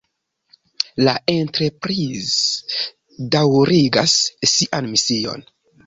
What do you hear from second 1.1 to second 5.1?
Enterprise daŭrigas sian